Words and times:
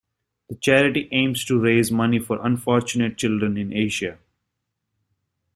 The 0.49 0.55
charity 0.55 1.09
aims 1.11 1.45
to 1.45 1.59
raise 1.59 1.91
money 1.91 2.17
for 2.17 2.43
unfortunate 2.43 3.17
children 3.17 3.55
in 3.55 3.71
Asia. 3.71 4.17